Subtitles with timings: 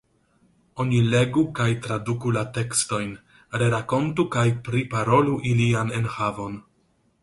[0.83, 3.13] Oni legu kaj traduku la tekstojn,
[3.63, 6.63] rerakontu kaj priparolu ilian enhavon.